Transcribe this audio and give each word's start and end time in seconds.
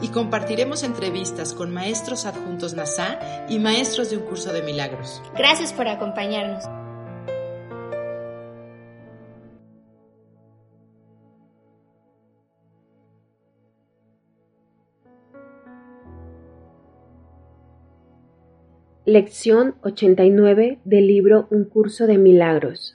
Y 0.00 0.08
compartiremos 0.08 0.84
entrevistas 0.84 1.54
con 1.54 1.72
maestros 1.72 2.26
adjuntos 2.26 2.74
NASA 2.74 3.18
y 3.48 3.58
maestros 3.58 4.10
de 4.10 4.16
un 4.16 4.24
curso 4.24 4.52
de 4.52 4.62
milagros. 4.62 5.22
Gracias 5.36 5.72
por 5.72 5.88
acompañarnos. 5.88 6.64
Lección 19.08 19.76
89 19.80 20.80
del 20.84 21.06
libro 21.06 21.48
Un 21.50 21.64
curso 21.64 22.06
de 22.06 22.18
milagros. 22.18 22.94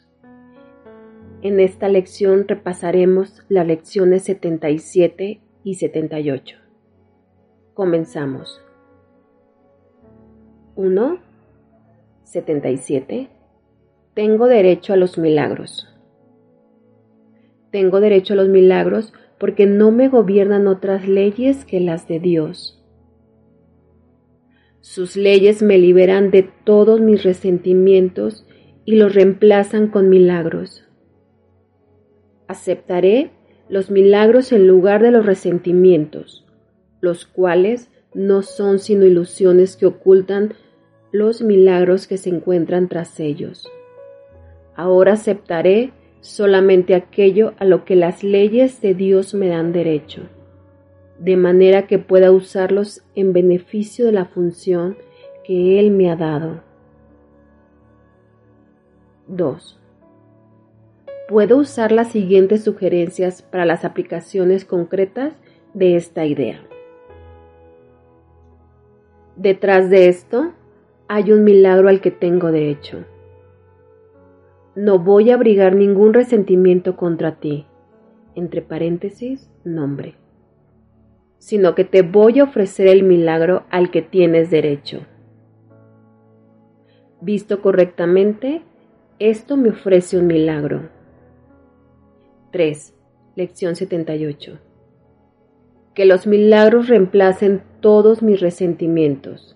En 1.42 1.60
esta 1.60 1.90
lección 1.90 2.48
repasaremos 2.48 3.42
las 3.50 3.66
lecciones 3.66 4.22
77 4.22 5.42
y 5.64 5.74
78. 5.74 6.63
Comenzamos. 7.74 8.62
1. 10.76 11.20
77. 12.24 13.30
Tengo 14.14 14.48
derecho 14.48 14.94
a 14.94 14.96
los 14.96 15.18
milagros. 15.18 15.88
Tengo 17.72 18.00
derecho 18.00 18.34
a 18.34 18.38
los 18.38 18.50
milagros 18.50 19.14
porque 19.40 19.66
no 19.66 19.92
me 19.92 20.08
gobiernan 20.08 20.68
otras 20.68 21.08
leyes 21.08 21.66
que 21.66 21.80
las 21.80 22.08
de 22.08 22.20
Dios. 22.20 22.80
Sus 24.80 25.16
leyes 25.16 25.64
me 25.64 25.80
liberan 25.80 26.30
de 26.30 26.44
todos 26.44 27.02
mis 27.02 27.24
resentimientos 27.24 28.46
y 28.86 28.98
los 28.98 29.16
reemplazan 29.16 29.88
con 29.88 30.10
milagros. 30.10 30.86
Aceptaré 32.48 33.32
los 33.70 33.90
milagros 33.90 34.52
en 34.52 34.68
lugar 34.68 35.02
de 35.02 35.10
los 35.12 35.26
resentimientos, 35.26 36.43
los 37.04 37.26
cuales 37.26 37.90
no 38.14 38.42
son 38.42 38.80
sino 38.80 39.06
ilusiones 39.06 39.78
que 39.78 39.86
ocultan 39.86 40.54
los 41.12 41.42
milagros 41.42 42.08
que 42.08 42.18
se 42.18 42.30
encuentran 42.30 42.88
tras 42.88 43.20
ellos. 43.20 43.68
Ahora 44.76 45.14
aceptaré 45.14 45.94
solamente 46.22 46.96
aquello 46.96 47.54
a 47.60 47.66
lo 47.66 47.86
que 47.86 47.96
las 47.96 48.24
leyes 48.24 48.82
de 48.82 48.96
Dios 48.96 49.34
me 49.34 49.50
dan 49.50 49.72
derecho 49.72 50.24
de 51.20 51.38
manera 51.38 51.88
que 51.88 52.00
pueda 52.00 52.32
usarlos 52.32 53.02
en 53.16 53.32
beneficio 53.34 54.06
de 54.06 54.12
la 54.12 54.26
función 54.26 54.98
que 55.46 55.80
Él 55.80 55.92
me 55.92 56.12
ha 56.12 56.16
dado. 56.16 56.62
2. 59.28 59.80
Puedo 61.30 61.58
usar 61.58 61.92
las 61.92 62.12
siguientes 62.12 62.64
sugerencias 62.64 63.42
para 63.42 63.66
las 63.66 63.86
aplicaciones 63.86 64.66
concretas 64.66 65.34
de 65.74 65.96
esta 65.96 66.26
idea. 66.26 66.62
Detrás 69.36 69.90
de 69.90 70.08
esto 70.08 70.54
hay 71.08 71.32
un 71.32 71.44
milagro 71.44 71.90
al 71.90 72.02
que 72.02 72.12
tengo 72.12 72.52
derecho. 72.52 73.06
No 74.76 75.00
voy 75.00 75.32
a 75.32 75.36
abrigar 75.36 75.76
ningún 75.76 76.14
resentimiento 76.14 76.96
contra 76.96 77.40
ti. 77.40 77.66
Entre 78.36 78.62
paréntesis, 78.62 79.50
nombre 79.64 80.16
sino 81.44 81.76
que 81.76 81.84
te 81.84 82.04
voy 82.04 82.40
a 82.40 82.46
ofrecer 82.46 82.88
el 82.88 83.04
milagro 83.04 83.66
al 83.70 83.92
que 83.92 84.02
tienes 84.02 84.50
derecho. 84.50 85.06
Visto 87.20 87.62
correctamente, 87.62 88.62
esto 89.20 89.58
me 89.58 89.72
ofrece 89.72 90.18
un 90.18 90.28
milagro. 90.28 90.88
3. 92.52 92.96
Lección 93.36 93.76
78. 93.76 94.58
Que 95.94 96.06
los 96.06 96.26
milagros 96.26 96.88
reemplacen 96.88 97.62
todos 97.80 98.24
mis 98.24 98.40
resentimientos. 98.40 99.56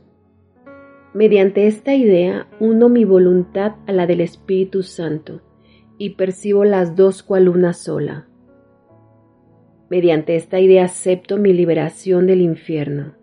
Mediante 1.14 1.66
esta 1.66 1.96
idea 1.96 2.48
uno 2.60 2.90
mi 2.90 3.06
voluntad 3.06 3.76
a 3.88 3.92
la 3.92 4.06
del 4.06 4.22
Espíritu 4.22 4.84
Santo 4.84 5.42
y 5.98 6.12
percibo 6.12 6.64
las 6.64 6.96
dos 6.96 7.24
cual 7.24 7.50
una 7.50 7.74
sola. 7.74 8.28
Mediante 9.90 10.36
esta 10.36 10.60
idea 10.60 10.86
acepto 10.86 11.38
mi 11.38 11.54
liberación 11.54 12.28
del 12.28 12.42
infierno. 12.42 13.16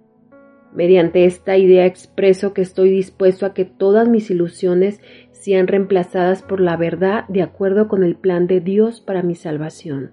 Mediante 0.74 1.24
esta 1.24 1.56
idea 1.56 1.86
expreso 1.86 2.52
que 2.52 2.62
estoy 2.62 2.90
dispuesto 2.90 3.46
a 3.46 3.54
que 3.54 3.64
todas 3.64 4.08
mis 4.08 4.28
ilusiones 4.30 5.00
sean 5.30 5.68
reemplazadas 5.68 6.42
por 6.42 6.60
la 6.60 6.76
verdad 6.76 7.28
de 7.28 7.42
acuerdo 7.42 7.86
con 7.86 8.02
el 8.02 8.16
plan 8.16 8.48
de 8.48 8.60
Dios 8.60 9.00
para 9.00 9.22
mi 9.22 9.36
salvación. 9.36 10.12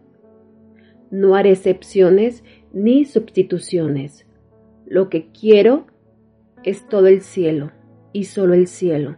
No 1.09 1.35
haré 1.35 1.51
excepciones 1.51 2.43
ni 2.73 3.05
sustituciones. 3.05 4.25
Lo 4.85 5.09
que 5.09 5.31
quiero 5.31 5.87
es 6.63 6.87
todo 6.87 7.07
el 7.07 7.21
cielo 7.21 7.71
y 8.13 8.25
solo 8.25 8.53
el 8.53 8.67
cielo, 8.67 9.17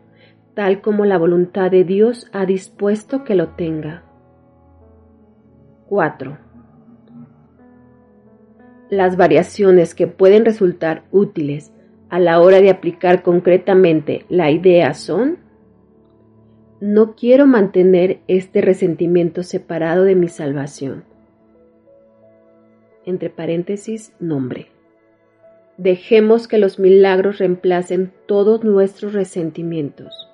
tal 0.54 0.82
como 0.82 1.06
la 1.06 1.18
voluntad 1.18 1.72
de 1.72 1.84
Dios 1.84 2.30
ha 2.32 2.46
dispuesto 2.46 3.24
que 3.24 3.36
lo 3.36 3.50
tenga. 3.50 4.04
4. 5.88 6.38
Las 8.90 9.18
variaciones 9.18 9.96
que 9.96 10.08
pueden 10.08 10.46
resultar 10.46 11.04
útiles 11.12 11.74
a 12.10 12.20
la 12.20 12.40
hora 12.40 12.62
de 12.62 12.70
aplicar 12.70 13.24
concretamente 13.24 14.26
la 14.30 14.52
idea 14.52 14.94
son 14.94 15.40
no 16.80 17.16
quiero 17.16 17.48
mantener 17.48 18.20
este 18.28 18.60
resentimiento 18.60 19.42
separado 19.42 20.04
de 20.04 20.16
mi 20.16 20.28
salvación. 20.28 21.06
Entre 23.06 23.30
paréntesis, 23.30 24.14
nombre. 24.20 24.68
Dejemos 25.78 26.48
que 26.48 26.58
los 26.58 26.80
milagros 26.80 27.40
reemplacen 27.40 28.14
todos 28.28 28.64
nuestros 28.64 29.14
resentimientos. 29.14 30.30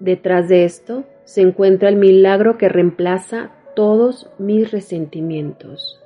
Detrás 0.00 0.48
de 0.48 0.64
esto 0.64 1.04
se 1.24 1.40
encuentra 1.40 1.88
el 1.88 1.96
milagro 1.96 2.58
que 2.58 2.68
reemplaza 2.68 3.52
todos 3.74 4.28
mis 4.38 4.70
resentimientos. 4.70 5.98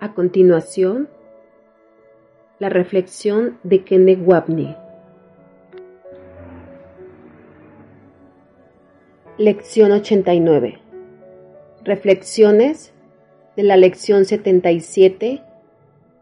A 0.00 0.12
continuación, 0.14 1.08
la 2.58 2.68
reflexión 2.68 3.58
de 3.62 3.84
Kenneth 3.84 4.20
Wapney. 4.26 4.76
Lección 9.38 9.92
89. 9.92 10.78
Reflexiones 11.84 12.94
de 13.54 13.64
la 13.64 13.76
lección 13.76 14.24
77 14.24 15.42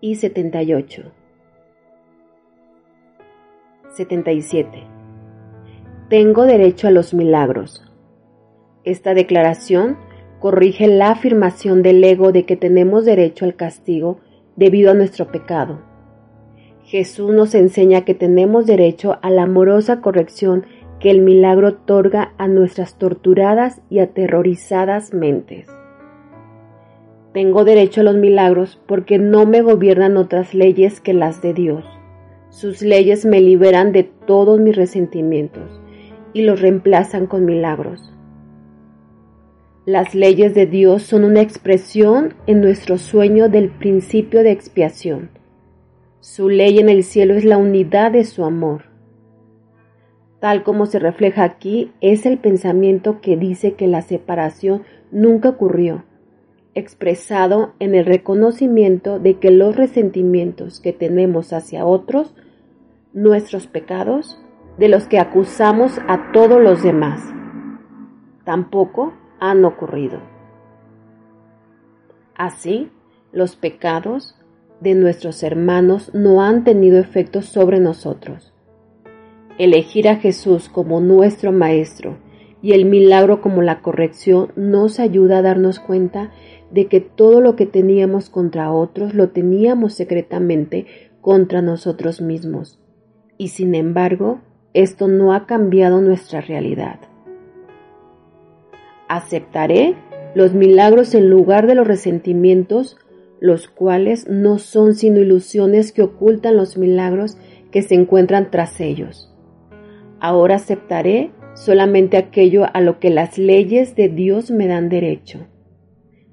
y 0.01 0.17
78. 0.17 1.13
77. 3.91 4.83
Tengo 6.11 6.45
derecho 6.45 6.89
a 6.89 6.91
los 6.91 7.15
milagros. 7.15 7.85
Esta 8.83 9.15
declaración 9.15 9.97
corrige 10.41 10.89
la 10.89 11.13
afirmación 11.13 11.85
del 11.85 12.03
ego 12.03 12.33
de 12.33 12.45
que 12.47 12.57
tenemos 12.57 13.05
derecho 13.05 13.45
al 13.45 13.55
castigo 13.55 14.19
debido 14.57 14.91
a 14.91 14.95
nuestro 14.95 15.31
pecado. 15.31 15.83
Jesús 16.83 17.33
nos 17.33 17.55
enseña 17.55 18.05
que 18.05 18.15
tenemos 18.15 18.67
derecho 18.67 19.19
a 19.23 19.31
la 19.31 19.45
amorosa 19.45 20.01
corrección 20.01 20.67
que 21.01 21.11
el 21.11 21.21
milagro 21.21 21.69
otorga 21.69 22.33
a 22.39 22.49
nuestras 22.49 22.99
torturadas 22.99 23.81
y 23.91 23.99
aterrorizadas 23.99 25.13
mentes. 25.13 25.69
Tengo 27.33 27.65
derecho 27.65 28.01
a 28.01 28.05
los 28.05 28.17
milagros 28.17 28.81
porque 28.87 29.19
no 29.19 29.45
me 29.45 29.61
gobiernan 29.61 30.17
otras 30.17 30.55
leyes 30.55 31.01
que 31.01 31.15
las 31.15 31.43
de 31.43 31.53
Dios. 31.53 31.85
Sus 32.49 32.81
leyes 32.83 33.27
me 33.27 33.41
liberan 33.41 33.91
de 33.91 34.05
todos 34.05 34.61
mis 34.61 34.77
resentimientos 34.77 35.81
y 36.33 36.43
los 36.43 36.61
reemplazan 36.61 37.27
con 37.27 37.45
milagros. 37.45 38.15
Las 39.87 40.15
leyes 40.15 40.55
de 40.55 40.67
Dios 40.67 41.03
son 41.03 41.25
una 41.25 41.43
expresión 41.43 42.35
en 42.47 42.61
nuestro 42.61 42.97
sueño 42.97 43.49
del 43.49 43.69
principio 43.69 44.43
de 44.43 44.53
expiación. 44.53 45.31
Su 46.21 46.49
ley 46.49 46.79
en 46.79 46.89
el 46.89 47.05
cielo 47.05 47.35
es 47.35 47.45
la 47.45 47.59
unidad 47.59 48.13
de 48.13 48.25
su 48.25 48.45
amor. 48.45 48.94
Tal 50.45 50.63
como 50.63 50.85
se 50.85 50.99
refleja 50.99 51.43
aquí, 51.43 51.91
es 52.03 52.27
el 52.27 52.37
pensamiento 52.37 53.23
que 53.23 53.39
dice 53.39 53.73
que 53.77 53.87
la 53.87 54.03
separación 54.03 54.83
nunca 55.11 55.49
ocurrió, 55.49 56.05
expresado 56.75 57.73
en 57.79 57.95
el 57.95 58.05
reconocimiento 58.05 59.19
de 59.19 59.39
que 59.39 59.51
los 59.51 59.75
resentimientos 59.75 60.81
que 60.81 60.93
tenemos 60.93 61.55
hacia 61.55 61.87
otros, 61.87 62.35
nuestros 63.15 63.67
pecados, 63.69 64.39
de 64.77 64.89
los 64.89 65.09
que 65.09 65.19
acusamos 65.19 65.99
a 66.09 66.31
todos 66.33 66.61
los 66.61 66.83
demás, 66.83 67.23
tampoco 68.45 69.15
han 69.41 69.65
ocurrido. 69.65 70.21
Así, 72.37 72.91
los 73.33 73.57
pecados 73.57 74.39
de 74.81 74.95
nuestros 74.95 75.43
hermanos 75.43 76.11
no 76.13 76.43
han 76.43 76.65
tenido 76.65 76.99
efecto 76.99 77.41
sobre 77.41 77.81
nosotros. 77.81 78.54
Elegir 79.57 80.09
a 80.09 80.17
Jesús 80.17 80.69
como 80.69 81.01
nuestro 81.01 81.53
Maestro 81.53 82.17
y 82.61 82.73
el 82.73 82.87
milagro 82.87 83.41
como 83.41 83.63
la 83.63 83.83
corrección 83.83 84.49
nos 84.57 84.99
ayuda 84.99 85.39
a 85.39 85.43
darnos 85.43 85.79
cuenta 85.79 86.33
de 86.73 86.87
que 86.87 87.01
todo 87.01 87.41
lo 87.41 87.55
que 87.55 87.67
teníamos 87.67 88.31
contra 88.31 88.73
otros 88.73 89.15
lo 89.15 89.29
teníamos 89.31 89.95
secretamente 89.95 90.87
contra 91.21 91.63
nosotros 91.63 92.21
mismos. 92.21 92.81
Y 93.39 93.49
sin 93.49 93.77
embargo, 93.77 94.41
esto 94.73 95.07
no 95.07 95.33
ha 95.33 95.47
cambiado 95.47 96.01
nuestra 96.01 96.41
realidad. 96.41 96.99
Aceptaré 99.09 99.95
los 100.35 100.53
milagros 100.53 101.15
en 101.15 101.31
lugar 101.31 101.69
de 101.69 101.77
los 101.77 101.87
resentimientos, 101.87 102.97
los 103.39 103.69
cuales 103.69 104.29
no 104.29 104.59
son 104.59 104.95
sino 104.95 105.21
ilusiones 105.21 105.93
que 105.93 106.03
ocultan 106.03 106.57
los 106.57 106.77
milagros 106.77 107.37
que 107.71 107.83
se 107.83 107.95
encuentran 107.95 108.51
tras 108.51 108.81
ellos. 108.81 109.31
Ahora 110.25 110.55
aceptaré 110.55 111.33
solamente 111.53 112.17
aquello 112.17 112.65
a 112.73 112.81
lo 112.81 112.99
que 112.99 113.11
las 113.11 113.37
leyes 113.37 113.95
de 113.95 114.09
Dios 114.09 114.51
me 114.51 114.67
dan 114.67 114.89
derecho, 114.89 115.47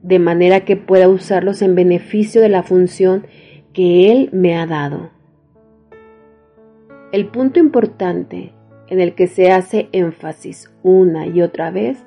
de 0.01 0.17
manera 0.17 0.61
que 0.63 0.77
pueda 0.77 1.09
usarlos 1.09 1.61
en 1.61 1.75
beneficio 1.75 2.39
de 2.39 2.47
la 2.47 2.63
función 2.63 3.27
que 3.73 4.09
Él 4.09 4.29
me 4.31 4.55
ha 4.55 4.65
dado. 4.65 5.09
El 7.11 7.27
punto 7.27 7.59
importante 7.59 8.53
en 8.87 9.01
el 9.01 9.13
que 9.13 9.27
se 9.27 9.51
hace 9.51 9.89
énfasis 9.91 10.73
una 10.83 11.27
y 11.27 11.41
otra 11.41 11.69
vez 11.69 11.97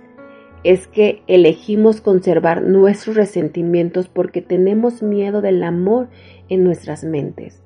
es 0.63 0.89
que 0.89 1.23
elegimos 1.27 2.01
conservar 2.01 2.63
nuestros 2.63 3.15
resentimientos 3.15 4.09
porque 4.09 4.41
tenemos 4.41 5.03
miedo 5.03 5.43
del 5.43 5.63
amor 5.63 6.09
en 6.49 6.65
nuestras 6.65 7.05
mentes, 7.05 7.63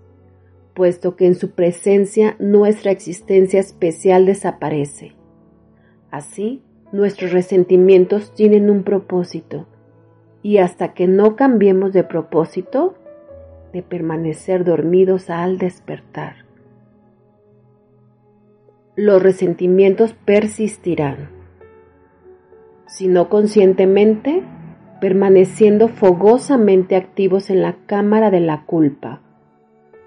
puesto 0.78 1.16
que 1.16 1.26
en 1.26 1.34
su 1.34 1.50
presencia 1.50 2.36
nuestra 2.38 2.92
existencia 2.92 3.58
especial 3.58 4.26
desaparece. 4.26 5.16
Así, 6.12 6.62
nuestros 6.92 7.32
resentimientos 7.32 8.32
tienen 8.32 8.70
un 8.70 8.84
propósito, 8.84 9.66
y 10.40 10.58
hasta 10.58 10.94
que 10.94 11.08
no 11.08 11.34
cambiemos 11.34 11.92
de 11.92 12.04
propósito, 12.04 12.94
de 13.72 13.82
permanecer 13.82 14.64
dormidos 14.64 15.30
al 15.30 15.58
despertar. 15.58 16.46
Los 18.94 19.20
resentimientos 19.20 20.12
persistirán 20.12 21.36
sino 22.88 23.28
conscientemente, 23.28 24.42
permaneciendo 25.00 25.88
fogosamente 25.88 26.96
activos 26.96 27.50
en 27.50 27.62
la 27.62 27.76
cámara 27.86 28.30
de 28.30 28.40
la 28.40 28.64
culpa, 28.64 29.20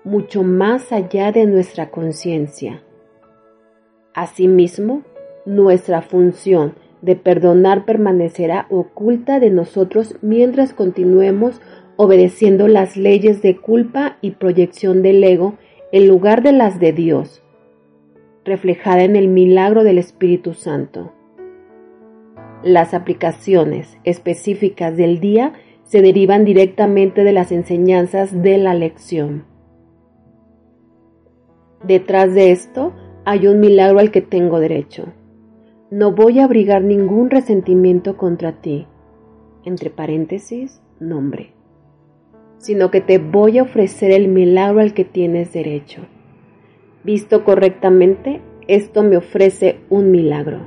mucho 0.03 0.44
más 0.44 0.92
allá 0.92 1.31
de 1.31 1.45
nuestra 1.45 1.89
conciencia. 1.92 2.83
Asimismo, 4.13 5.03
nuestra 5.45 6.01
función 6.01 6.75
de 7.01 7.15
perdonar 7.15 7.86
permanecerá 7.86 8.68
oculta 8.69 9.39
de 9.39 9.50
nosotros 9.50 10.15
mientras 10.21 10.74
continuemos 10.74 11.62
obedeciendo 11.98 12.68
las 12.68 12.98
leyes 12.98 13.42
de 13.42 13.57
culpa 13.57 14.18
y 14.21 14.31
proyección 14.31 15.01
del 15.01 15.24
ego 15.24 15.56
en 15.92 16.07
lugar 16.07 16.42
de 16.42 16.51
las 16.51 16.80
de 16.80 16.94
Dios, 16.94 17.44
reflejada 18.44 19.04
en 19.04 19.15
el 19.15 19.27
milagro 19.27 19.83
del 19.83 19.97
Espíritu 19.97 20.54
Santo. 20.54 21.12
Las 22.63 22.94
aplicaciones 22.94 23.97
específicas 24.04 24.95
del 24.95 25.19
día 25.19 25.54
se 25.83 26.01
derivan 26.01 26.45
directamente 26.45 27.24
de 27.24 27.33
las 27.33 27.51
enseñanzas 27.51 28.42
de 28.42 28.57
la 28.57 28.74
lección. 28.74 29.50
Detrás 31.83 32.33
de 32.36 32.51
esto 32.51 32.94
hay 33.25 33.48
un 33.48 33.60
milagro 33.60 34.00
al 34.00 34.12
que 34.12 34.22
tengo 34.22 34.60
derecho. 34.60 35.06
No 35.89 36.13
voy 36.13 36.39
a 36.39 36.45
abrigar 36.45 36.83
ningún 36.83 37.30
resentimiento 37.30 38.18
contra 38.18 38.62
ti, 38.62 38.88
entre 39.66 39.89
paréntesis, 39.89 40.81
nombre, 41.00 41.54
sino 42.60 42.92
que 42.92 43.01
te 43.01 43.18
voy 43.18 43.57
a 43.57 43.63
ofrecer 43.63 44.12
el 44.12 44.28
milagro 44.28 44.80
al 44.80 44.94
que 44.94 45.06
tienes 45.06 45.54
derecho. 45.54 46.01
Visto 47.04 47.44
correctamente, 47.44 48.42
esto 48.68 49.01
me 49.04 49.18
ofrece 49.18 49.80
un 49.89 50.12
milagro. 50.12 50.60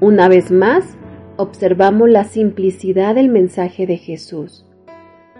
Una 0.00 0.28
vez 0.28 0.52
más, 0.52 0.96
observamos 1.36 2.08
la 2.08 2.22
simplicidad 2.24 3.16
del 3.16 3.28
mensaje 3.28 3.86
de 3.86 3.96
Jesús. 3.96 4.64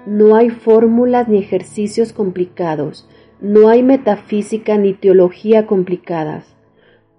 No 0.06 0.35
hay 0.35 0.50
fórmulas 0.50 1.29
ni 1.29 1.38
ejercicios 1.38 2.12
complicados, 2.12 3.09
no 3.40 3.69
hay 3.69 3.82
metafísica 3.82 4.79
ni 4.79 4.94
teología 4.94 5.67
complicadas. 5.67 6.56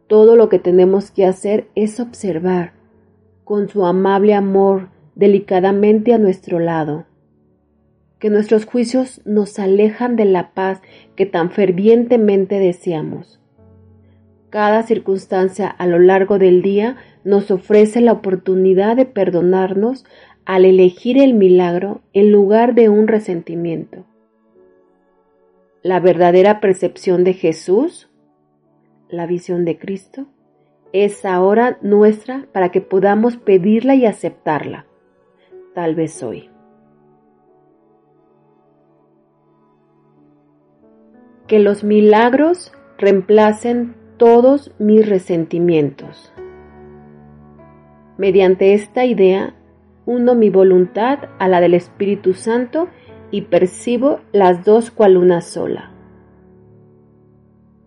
Todo 0.07 0.35
lo 0.35 0.49
que 0.49 0.59
tenemos 0.59 1.11
que 1.11 1.25
hacer 1.25 1.67
es 1.75 1.99
observar, 1.99 2.73
con 3.43 3.69
su 3.69 3.85
amable 3.85 4.33
amor, 4.33 4.89
delicadamente 5.15 6.13
a 6.13 6.17
nuestro 6.17 6.59
lado. 6.59 7.05
Que 8.19 8.29
nuestros 8.29 8.65
juicios 8.65 9.21
nos 9.25 9.59
alejan 9.59 10.15
de 10.15 10.25
la 10.25 10.51
paz 10.53 10.81
que 11.15 11.25
tan 11.25 11.51
fervientemente 11.51 12.59
deseamos. 12.59 13.39
Cada 14.49 14.83
circunstancia 14.83 15.67
a 15.67 15.85
lo 15.87 15.99
largo 15.99 16.39
del 16.39 16.61
día 16.61 16.97
nos 17.23 17.51
ofrece 17.51 18.01
la 18.01 18.13
oportunidad 18.13 18.95
de 18.95 19.05
perdonarnos 19.05 20.05
al 20.43 20.65
elegir 20.65 21.17
el 21.21 21.33
milagro 21.33 22.01
en 22.13 22.31
lugar 22.31 22.73
de 22.73 22.89
un 22.89 23.07
resentimiento. 23.07 24.05
La 25.81 26.01
verdadera 26.01 26.59
percepción 26.59 27.23
de 27.23 27.33
Jesús, 27.33 28.09
la 29.07 29.25
visión 29.25 29.63
de 29.63 29.79
Cristo, 29.79 30.27
es 30.91 31.23
ahora 31.23 31.77
nuestra 31.81 32.47
para 32.51 32.69
que 32.69 32.81
podamos 32.81 33.37
pedirla 33.37 33.95
y 33.95 34.05
aceptarla, 34.05 34.85
tal 35.73 35.95
vez 35.95 36.21
hoy. 36.21 36.49
Que 41.47 41.59
los 41.59 41.85
milagros 41.85 42.73
reemplacen 42.97 43.95
todos 44.17 44.73
mis 44.79 45.07
resentimientos. 45.07 46.33
Mediante 48.17 48.73
esta 48.73 49.05
idea, 49.05 49.55
uno 50.05 50.35
mi 50.35 50.49
voluntad 50.49 51.29
a 51.39 51.47
la 51.47 51.61
del 51.61 51.73
Espíritu 51.73 52.33
Santo 52.33 52.89
y 53.31 53.43
percibo 53.43 54.19
las 54.31 54.65
dos 54.65 54.91
cual 54.91 55.17
una 55.17 55.41
sola. 55.41 55.91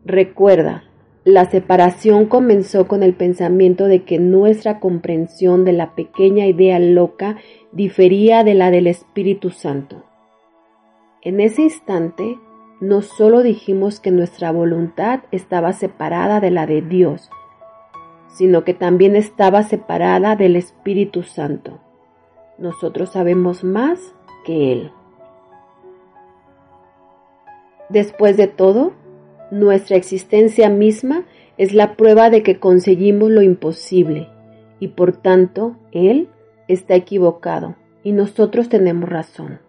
Recuerda, 0.05 0.85
la 1.25 1.45
separación 1.45 2.27
comenzó 2.27 2.89
con 2.89 3.05
el 3.05 3.15
pensamiento 3.15 3.87
de 3.87 4.03
que 4.03 4.19
nuestra 4.19 4.81
comprensión 4.81 5.65
de 5.65 5.73
la 5.73 5.95
pequeña 5.95 6.47
idea 6.47 6.81
loca 6.81 7.37
difería 7.71 8.43
de 8.43 8.55
la 8.55 8.73
del 8.73 8.89
Espíritu 8.89 9.51
Santo. 9.51 10.05
En 11.23 11.39
ese 11.39 11.63
instante, 11.63 12.39
no 12.81 13.03
solo 13.03 13.45
dijimos 13.45 14.01
que 14.01 14.11
nuestra 14.11 14.51
voluntad 14.51 15.21
estaba 15.31 15.73
separada 15.73 16.41
de 16.41 16.51
la 16.51 16.67
de 16.67 16.83
Dios, 16.83 17.31
sino 18.27 18.65
que 18.65 18.75
también 18.75 19.15
estaba 19.15 19.63
separada 19.63 20.35
del 20.35 20.57
Espíritu 20.57 21.23
Santo. 21.23 21.79
Nosotros 22.59 23.13
sabemos 23.13 23.63
más 23.63 24.01
que 24.45 24.73
Él. 24.73 24.93
Después 27.93 28.39
de 28.39 28.47
todo, 28.47 28.95
nuestra 29.51 29.97
existencia 29.97 30.71
misma 30.71 31.27
es 31.59 31.75
la 31.75 31.95
prueba 31.95 32.31
de 32.31 32.43
que 32.43 32.59
conseguimos 32.59 33.31
lo 33.31 33.43
imposible 33.43 34.29
y 34.81 34.89
por 34.89 35.13
tanto 35.13 35.77
Él 35.93 36.29
está 36.69 36.95
equivocado 36.95 37.77
y 38.03 38.13
nosotros 38.13 38.71
tenemos 38.71 39.11
razón. 39.11 39.61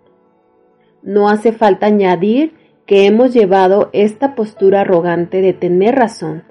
No 1.02 1.28
hace 1.28 1.52
falta 1.52 1.88
añadir 1.88 2.54
que 2.86 3.08
hemos 3.08 3.34
llevado 3.34 3.90
esta 3.92 4.36
postura 4.36 4.82
arrogante 4.82 5.42
de 5.42 5.52
tener 5.52 5.96
razón 5.96 6.44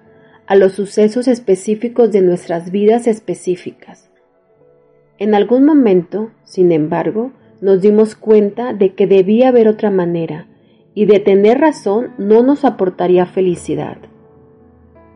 a 0.46 0.56
los 0.56 0.72
sucesos 0.72 1.26
específicos 1.26 2.12
de 2.12 2.20
nuestras 2.20 2.70
vidas 2.70 3.06
específicas. 3.06 4.10
En 5.16 5.34
algún 5.34 5.64
momento, 5.64 6.32
sin 6.44 6.70
embargo, 6.70 7.32
nos 7.62 7.80
dimos 7.80 8.14
cuenta 8.14 8.74
de 8.74 8.94
que 8.94 9.06
debía 9.06 9.48
haber 9.48 9.68
otra 9.68 9.90
manera 9.90 10.48
y 10.94 11.06
de 11.06 11.20
tener 11.20 11.58
razón 11.58 12.12
no 12.18 12.42
nos 12.42 12.64
aportaría 12.64 13.26
felicidad. 13.26 13.98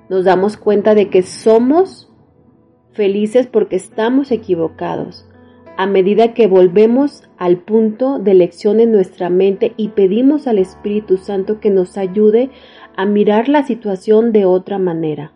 Nos 0.08 0.24
damos 0.24 0.56
cuenta 0.56 0.94
de 0.94 1.10
que 1.10 1.22
somos 1.22 2.12
felices 2.92 3.46
porque 3.46 3.76
estamos 3.76 4.30
equivocados, 4.30 5.28
a 5.76 5.86
medida 5.86 6.32
que 6.32 6.46
volvemos 6.46 7.24
al 7.36 7.58
punto 7.58 8.18
de 8.18 8.30
elección 8.30 8.80
en 8.80 8.92
nuestra 8.92 9.28
mente 9.28 9.74
y 9.76 9.88
pedimos 9.88 10.46
al 10.46 10.58
Espíritu 10.58 11.18
Santo 11.18 11.60
que 11.60 11.70
nos 11.70 11.98
ayude 11.98 12.50
a 12.96 13.04
mirar 13.04 13.48
la 13.48 13.62
situación 13.64 14.32
de 14.32 14.46
otra 14.46 14.78
manera, 14.78 15.32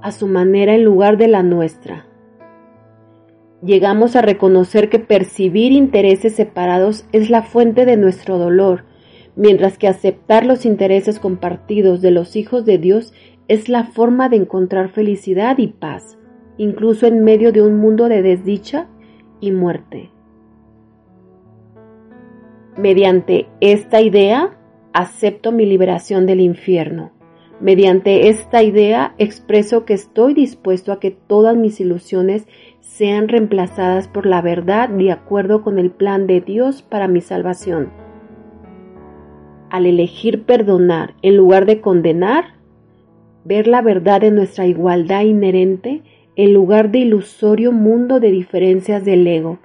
a 0.00 0.12
su 0.12 0.28
manera 0.28 0.74
en 0.74 0.84
lugar 0.84 1.16
de 1.16 1.26
la 1.26 1.42
nuestra. 1.42 2.06
Llegamos 3.60 4.14
a 4.14 4.22
reconocer 4.22 4.88
que 4.88 5.00
percibir 5.00 5.72
intereses 5.72 6.36
separados 6.36 7.04
es 7.10 7.28
la 7.28 7.42
fuente 7.42 7.86
de 7.86 7.96
nuestro 7.96 8.38
dolor, 8.38 8.84
mientras 9.38 9.78
que 9.78 9.86
aceptar 9.86 10.44
los 10.44 10.66
intereses 10.66 11.20
compartidos 11.20 12.02
de 12.02 12.10
los 12.10 12.34
hijos 12.34 12.64
de 12.64 12.76
Dios 12.76 13.14
es 13.46 13.68
la 13.68 13.84
forma 13.84 14.28
de 14.28 14.36
encontrar 14.36 14.90
felicidad 14.90 15.56
y 15.58 15.68
paz, 15.68 16.18
incluso 16.58 17.06
en 17.06 17.22
medio 17.22 17.52
de 17.52 17.62
un 17.62 17.78
mundo 17.78 18.08
de 18.08 18.20
desdicha 18.20 18.88
y 19.40 19.52
muerte. 19.52 20.10
Mediante 22.76 23.46
esta 23.60 24.00
idea, 24.00 24.58
acepto 24.92 25.52
mi 25.52 25.66
liberación 25.66 26.26
del 26.26 26.40
infierno. 26.40 27.12
Mediante 27.60 28.28
esta 28.28 28.64
idea 28.64 29.14
expreso 29.18 29.84
que 29.84 29.94
estoy 29.94 30.34
dispuesto 30.34 30.90
a 30.90 30.98
que 30.98 31.12
todas 31.12 31.56
mis 31.56 31.80
ilusiones 31.80 32.46
sean 32.80 33.28
reemplazadas 33.28 34.08
por 34.08 34.26
la 34.26 34.42
verdad 34.42 34.88
de 34.88 35.12
acuerdo 35.12 35.62
con 35.62 35.78
el 35.78 35.92
plan 35.92 36.26
de 36.26 36.40
Dios 36.40 36.82
para 36.82 37.06
mi 37.06 37.20
salvación. 37.20 38.07
Al 39.70 39.86
elegir 39.86 40.44
perdonar 40.44 41.14
en 41.22 41.36
lugar 41.36 41.66
de 41.66 41.80
condenar, 41.80 42.54
ver 43.44 43.66
la 43.66 43.82
verdad 43.82 44.20
de 44.20 44.30
nuestra 44.30 44.66
igualdad 44.66 45.22
inherente 45.22 46.02
en 46.36 46.52
lugar 46.54 46.90
de 46.90 47.00
ilusorio 47.00 47.72
mundo 47.72 48.20
de 48.20 48.30
diferencias 48.30 49.04
del 49.04 49.26
ego. 49.26 49.58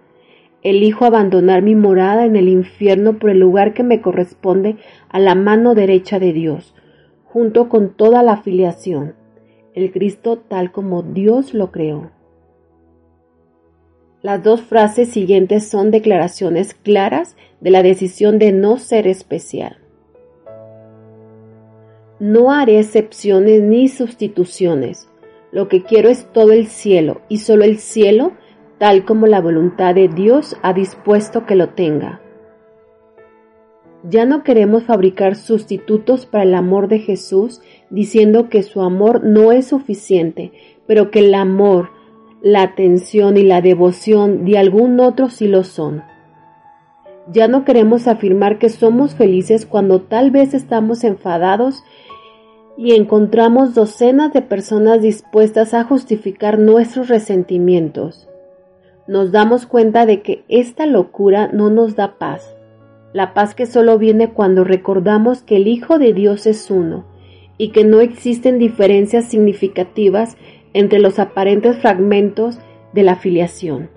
Elijo 0.61 1.05
abandonar 1.05 1.61
mi 1.61 1.75
morada 1.75 2.25
en 2.25 2.35
el 2.35 2.49
infierno 2.49 3.19
por 3.19 3.29
el 3.29 3.39
lugar 3.39 3.73
que 3.73 3.83
me 3.83 4.01
corresponde 4.01 4.77
a 5.09 5.19
la 5.19 5.35
mano 5.35 5.75
derecha 5.75 6.19
de 6.19 6.33
Dios, 6.33 6.73
junto 7.25 7.69
con 7.69 7.93
toda 7.93 8.23
la 8.23 8.37
filiación, 8.37 9.15
el 9.73 9.91
Cristo 9.91 10.37
tal 10.37 10.71
como 10.71 11.03
Dios 11.03 11.53
lo 11.53 11.71
creó. 11.71 12.11
Las 14.21 14.41
dos 14.41 14.61
frases 14.61 15.09
siguientes 15.09 15.67
son 15.67 15.91
declaraciones 15.91 16.73
claras 16.73 17.35
de 17.59 17.71
la 17.71 17.83
decisión 17.83 18.39
de 18.39 18.53
no 18.53 18.77
ser 18.77 19.05
especial. 19.05 19.82
No 22.19 22.51
haré 22.51 22.79
excepciones 22.79 23.61
ni 23.61 23.87
sustituciones. 23.87 25.09
Lo 25.51 25.67
que 25.67 25.83
quiero 25.83 26.09
es 26.09 26.31
todo 26.31 26.51
el 26.51 26.67
cielo 26.67 27.21
y 27.29 27.37
solo 27.37 27.63
el 27.63 27.77
cielo 27.77 28.33
tal 28.77 29.05
como 29.05 29.27
la 29.27 29.39
voluntad 29.39 29.95
de 29.95 30.07
Dios 30.07 30.57
ha 30.61 30.73
dispuesto 30.73 31.45
que 31.45 31.55
lo 31.55 31.69
tenga. 31.69 32.21
Ya 34.03 34.25
no 34.25 34.43
queremos 34.43 34.83
fabricar 34.83 35.35
sustitutos 35.35 36.25
para 36.25 36.43
el 36.43 36.53
amor 36.55 36.89
de 36.89 36.99
Jesús 36.99 37.61
diciendo 37.89 38.49
que 38.49 38.61
su 38.61 38.81
amor 38.81 39.23
no 39.23 39.53
es 39.53 39.67
suficiente, 39.67 40.51
pero 40.85 41.09
que 41.09 41.19
el 41.19 41.33
amor, 41.33 41.91
la 42.41 42.63
atención 42.63 43.37
y 43.37 43.43
la 43.43 43.61
devoción 43.61 44.43
de 44.43 44.57
algún 44.57 44.99
otro 44.99 45.29
sí 45.29 45.47
lo 45.47 45.63
son. 45.63 46.03
Ya 47.31 47.47
no 47.47 47.63
queremos 47.63 48.07
afirmar 48.07 48.59
que 48.59 48.67
somos 48.67 49.15
felices 49.15 49.65
cuando 49.65 50.01
tal 50.01 50.29
vez 50.31 50.53
estamos 50.53 51.05
enfadados 51.05 51.83
y 52.77 52.93
encontramos 52.93 53.75
docenas 53.75 54.33
de 54.33 54.41
personas 54.41 55.01
dispuestas 55.01 55.73
a 55.73 55.83
justificar 55.83 56.57
nuestros 56.57 57.07
resentimientos. 57.07 58.29
Nos 59.07 59.31
damos 59.31 59.65
cuenta 59.65 60.05
de 60.05 60.21
que 60.21 60.43
esta 60.47 60.85
locura 60.85 61.49
no 61.51 61.69
nos 61.69 61.95
da 61.95 62.17
paz, 62.17 62.55
la 63.13 63.33
paz 63.33 63.53
que 63.53 63.65
solo 63.65 63.97
viene 63.99 64.31
cuando 64.31 64.63
recordamos 64.63 65.43
que 65.43 65.57
el 65.57 65.67
Hijo 65.67 65.99
de 65.99 66.13
Dios 66.13 66.47
es 66.47 66.71
uno 66.71 67.05
y 67.57 67.69
que 67.69 67.83
no 67.83 68.01
existen 68.01 68.57
diferencias 68.57 69.25
significativas 69.25 70.35
entre 70.73 70.99
los 70.99 71.19
aparentes 71.19 71.77
fragmentos 71.77 72.57
de 72.93 73.03
la 73.03 73.15
filiación. 73.15 73.91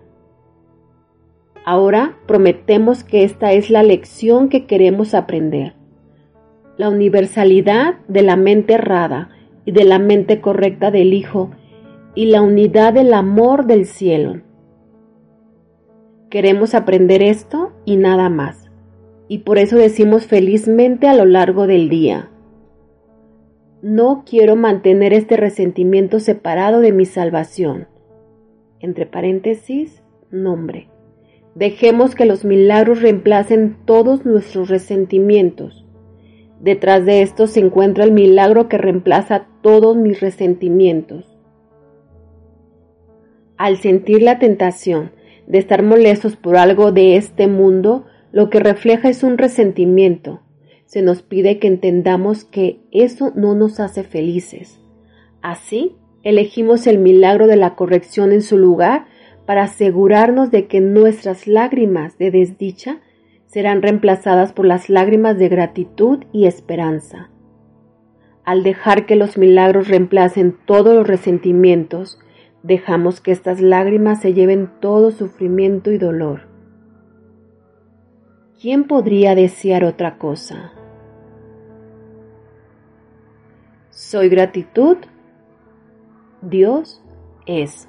Ahora 1.65 2.19
prometemos 2.27 3.05
que 3.05 3.25
esta 3.25 3.53
es 3.53 3.71
la 3.71 3.83
lección 3.83 4.51
que 4.51 4.67
queremos 4.67 5.15
aprender 5.15 5.76
la 6.77 6.91
universalidad 6.91 7.95
de 8.07 8.23
la 8.23 8.37
mente 8.37 8.75
errada 8.75 9.31
y 9.65 9.73
de 9.73 9.85
la 9.85 9.99
mente 9.99 10.41
correcta 10.41 10.91
del 10.91 11.15
Hijo 11.15 11.51
y 12.15 12.27
la 12.27 12.43
unidad 12.43 12.93
del 12.93 13.15
amor 13.15 13.67
del 13.67 13.87
cielo. 13.87 14.43
Queremos 16.29 16.75
aprender 16.75 17.23
esto 17.23 17.73
y 17.85 17.97
nada 17.97 18.29
más, 18.29 18.71
y 19.29 19.39
por 19.39 19.59
eso 19.59 19.77
decimos 19.77 20.27
felizmente 20.27 21.09
a 21.09 21.15
lo 21.15 21.25
largo 21.25 21.67
del 21.67 21.89
día. 21.89 22.31
No 23.81 24.25
quiero 24.29 24.57
mantener 24.57 25.13
este 25.13 25.37
resentimiento 25.37 26.21
separado 26.21 26.81
de 26.81 26.93
mi 26.93 27.05
salvación. 27.05 27.87
Entre 28.81 29.07
paréntesis, 29.07 30.03
nombre. 30.31 30.89
Dejemos 31.55 32.15
que 32.15 32.27
los 32.27 32.45
milagros 32.45 33.01
reemplacen 33.01 33.77
todos 33.87 34.27
nuestros 34.27 34.69
resentimientos 34.69 35.86
Detrás 36.61 37.05
de 37.05 37.23
esto 37.23 37.47
se 37.47 37.61
encuentra 37.61 38.05
el 38.05 38.13
milagro 38.13 38.69
que 38.69 38.79
reemplaza 38.79 39.47
todos 39.63 39.97
mis 39.97 40.21
resentimientos. 40.21 41.37
Al 43.57 43.77
sentir 43.79 44.23
la 44.23 44.39
tentación 44.39 45.13
de 45.47 45.59
estar 45.59 45.83
molestos 45.83 46.37
por 46.37 46.57
algo 46.57 46.93
de 46.93 47.17
este 47.17 47.47
mundo, 47.47 48.07
lo 48.33 48.51
que 48.51 48.61
refleja 48.61 49.09
es 49.09 49.23
un 49.23 49.39
resentimiento. 49.39 50.41
Se 50.87 51.03
nos 51.03 51.23
pide 51.23 51.59
que 51.59 51.69
entendamos 51.69 52.45
que 52.45 52.81
eso 52.91 53.33
no 53.35 53.55
nos 53.55 53.81
hace 53.81 54.03
felices. 54.03 54.81
Así, 55.43 55.97
elegimos 56.23 56.87
el 56.87 56.99
milagro 56.99 57.47
de 57.47 57.57
la 57.57 57.75
corrección 57.77 58.33
en 58.33 58.43
su 58.43 58.59
lugar 58.59 59.07
para 59.47 59.65
asegurarnos 59.65 60.51
de 60.51 60.67
que 60.67 60.81
nuestras 60.81 61.47
lágrimas 61.47 62.19
de 62.19 62.31
desdicha 62.31 63.01
serán 63.47 63.83
reemplazadas 63.83 64.53
por 64.53 64.67
las 64.67 64.89
lágrimas 64.89 65.39
de 65.39 65.49
gratitud 65.49 66.25
y 66.33 66.47
esperanza. 66.47 67.31
Al 68.45 68.63
dejar 68.63 69.07
que 69.07 69.17
los 69.17 69.39
milagros 69.39 69.89
reemplacen 69.89 70.57
todos 70.67 70.95
los 70.95 71.07
resentimientos, 71.07 72.19
dejamos 72.63 73.21
que 73.21 73.33
estas 73.33 73.61
lágrimas 73.61 74.21
se 74.21 74.35
lleven 74.35 74.71
todo 74.81 75.11
sufrimiento 75.11 75.91
y 75.91 75.99
dolor. 75.99 76.43
¿Quién 78.61 78.85
podría 78.85 79.35
desear 79.35 79.85
otra 79.85 80.19
cosa? 80.19 80.73
Soy 83.91 84.29
gratitud. 84.29 84.97
Dios 86.43 87.03
es. 87.47 87.89